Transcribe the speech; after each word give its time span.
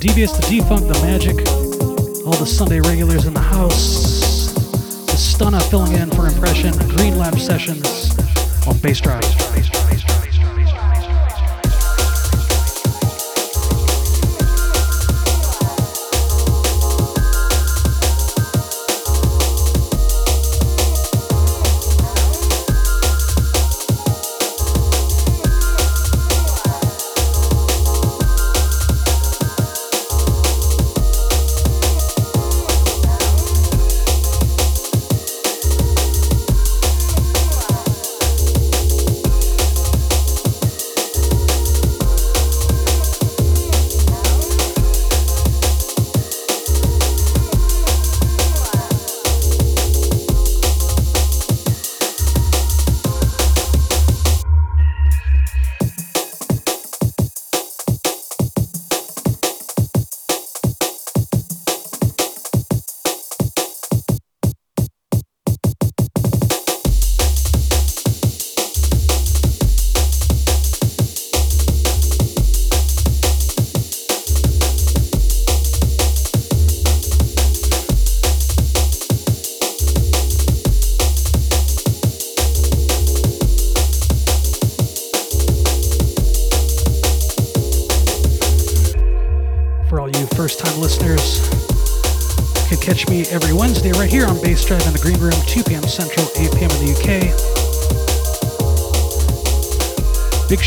Devious, 0.00 0.32
the 0.32 0.46
Defunct, 0.48 0.88
the 0.88 0.98
Magic, 1.02 1.36
all 2.26 2.32
the 2.32 2.46
Sunday 2.46 2.80
regulars 2.80 3.26
in 3.26 3.34
the 3.34 3.40
house. 3.40 4.50
The 5.04 5.12
Stunna 5.12 5.62
filling 5.68 5.92
in 5.92 6.10
for 6.10 6.26
Impression, 6.26 6.72
Green 6.96 7.18
Lab 7.18 7.38
Sessions 7.38 7.84
on 8.66 8.76
Bassdrive. 8.76 9.79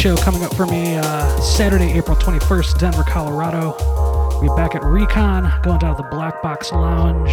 Show 0.04 0.18
coming 0.18 0.44
up 0.44 0.54
for 0.54 0.66
me 0.66 0.98
uh, 0.98 1.40
Saturday, 1.40 1.94
April 1.94 2.18
21st, 2.18 2.78
Denver, 2.78 3.06
Colorado. 3.08 3.74
We'll 3.80 4.42
be 4.42 4.48
back 4.62 4.76
at 4.76 4.84
Recon, 4.84 5.62
going 5.62 5.80
down 5.80 5.96
to 5.96 6.04
the 6.04 6.10
Black 6.10 6.42
Box 6.42 6.74
Lounge. 6.74 7.32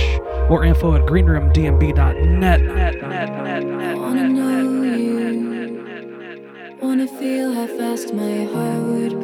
More 0.48 0.64
info 0.64 0.94
at 0.94 1.04
fast 7.66 8.14
my 8.14 8.44
heart 8.44 8.82
would 8.84 9.19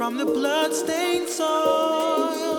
from 0.00 0.16
the 0.16 0.24
bloodstained 0.24 1.28
soil. 1.28 2.49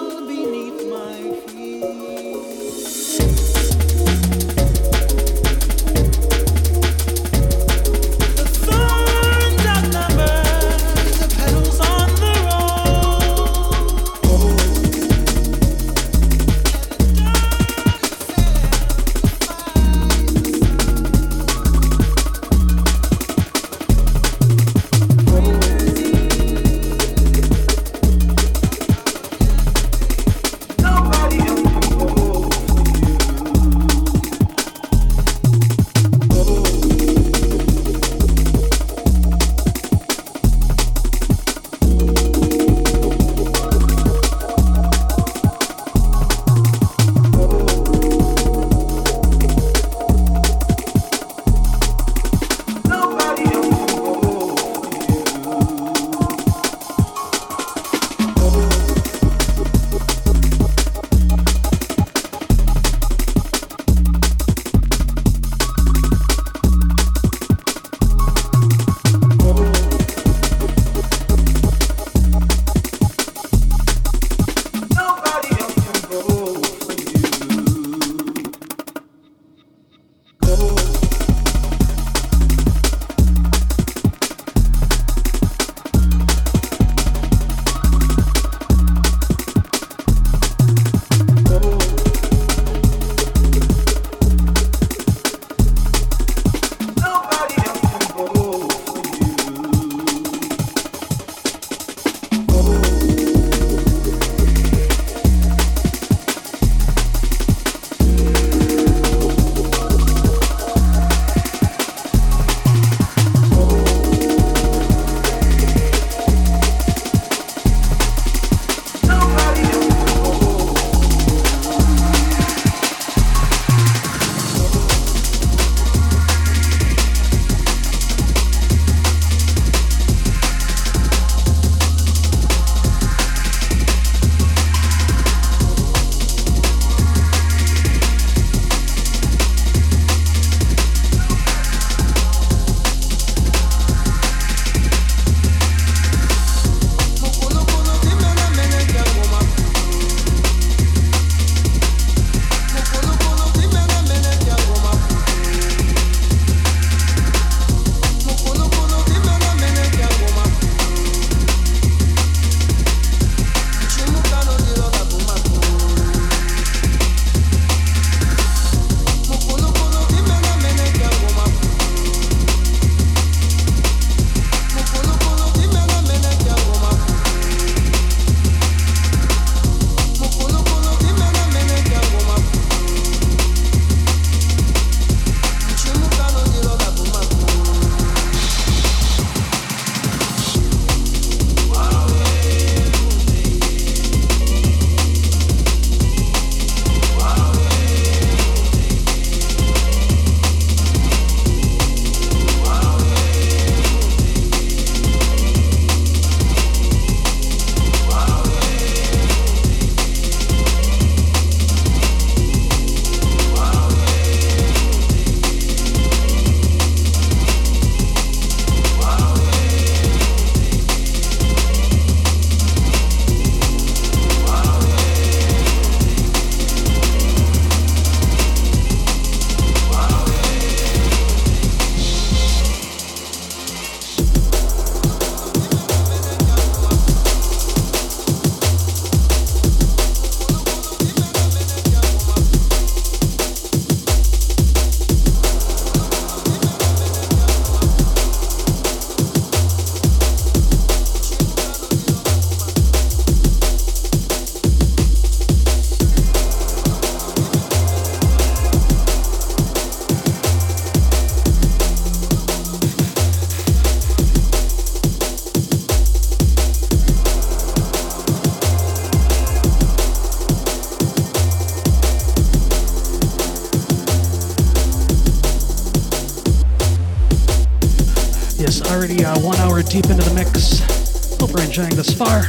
This 282.03 282.15
far. 282.15 282.39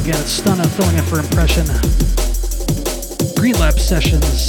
Again, 0.00 0.18
it's 0.18 0.40
Stunna 0.40 0.66
filling 0.66 0.96
in 0.96 1.04
for 1.04 1.18
Impression. 1.18 1.66
Green 3.36 3.58
Lab 3.60 3.78
Sessions 3.78 4.43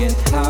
get 0.00 0.30
high. 0.30 0.49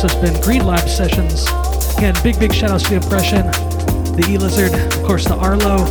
This 0.00 0.12
has 0.12 0.22
been 0.22 0.40
Green 0.42 0.64
Lab 0.64 0.88
Sessions. 0.88 1.48
Again, 1.96 2.14
big, 2.22 2.38
big 2.38 2.54
shout 2.54 2.70
outs 2.70 2.84
to 2.84 2.90
the 2.90 2.96
Impression, 2.96 3.46
the 4.14 4.24
E 4.28 4.38
Lizard, 4.38 4.72
of 4.72 5.02
course, 5.02 5.24
the 5.24 5.34
Arlo, 5.34 5.78
all 5.78 5.86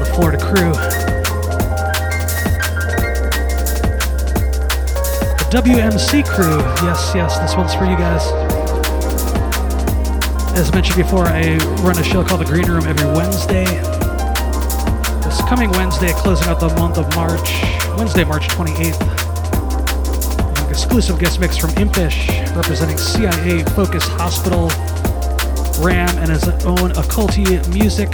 the 0.00 0.10
Florida 0.16 0.38
crew. 0.38 0.72
The 5.38 5.62
WMC 5.62 6.26
crew. 6.26 6.58
Yes, 6.84 7.12
yes, 7.14 7.38
this 7.38 7.56
one's 7.56 7.74
for 7.74 7.84
you 7.84 7.96
guys. 7.96 8.26
As 10.58 10.72
mentioned 10.72 10.96
before, 10.96 11.26
I 11.26 11.56
run 11.84 11.96
a 11.98 12.02
show 12.04 12.24
called 12.24 12.40
The 12.40 12.46
Green 12.46 12.66
Room 12.66 12.84
every 12.84 13.06
Wednesday. 13.12 13.64
This 15.22 15.40
coming 15.42 15.70
Wednesday, 15.70 16.12
closing 16.14 16.48
out 16.48 16.58
the 16.58 16.74
month 16.80 16.98
of 16.98 17.08
March, 17.14 17.62
Wednesday, 17.96 18.24
March 18.24 18.48
28th. 18.48 19.27
Exclusive 20.88 21.20
guest 21.20 21.38
mix 21.38 21.58
from 21.58 21.68
Impish, 21.76 22.30
representing 22.56 22.96
CIA 22.96 23.62
Fokuz 23.74 24.08
Hospital, 24.16 24.68
Ram, 25.84 26.08
and 26.16 26.30
his 26.30 26.48
own 26.64 26.92
occulty 26.92 27.44
music 27.68 28.08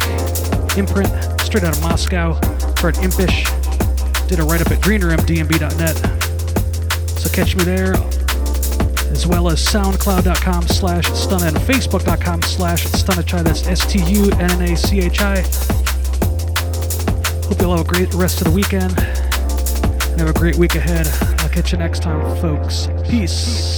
imprint, 0.76 1.08
straight 1.40 1.62
out 1.62 1.76
of 1.76 1.80
Moscow, 1.82 2.32
an 2.82 2.94
Impish. 2.96 3.44
Did 4.26 4.40
a 4.40 4.42
write 4.42 4.60
up 4.60 4.72
at 4.72 4.80
greenroomdnb.net. 4.80 5.96
So 7.16 7.30
catch 7.30 7.54
me 7.54 7.62
there, 7.62 7.94
as 9.12 9.24
well 9.24 9.48
as 9.48 9.64
soundcloud.com 9.64 10.66
slash 10.66 11.04
stunna 11.10 11.46
and 11.46 11.56
facebook.com 11.58 12.42
slash 12.42 12.86
stunnachi. 12.86 13.44
That's 13.44 13.68
S-T-U-N-N-A-C-H-I. 13.68 15.40
Hope 17.46 17.60
you 17.60 17.66
all 17.70 17.76
have 17.76 17.86
a 17.86 17.88
great 17.88 18.12
rest 18.14 18.40
of 18.40 18.48
the 18.48 18.52
weekend 18.52 18.98
and 18.98 20.20
have 20.20 20.28
a 20.28 20.38
great 20.38 20.56
week 20.56 20.74
ahead. 20.74 21.33
Catch 21.54 21.70
you 21.70 21.78
next 21.78 22.02
time, 22.02 22.36
folks. 22.40 22.88
Peace. 23.08 23.73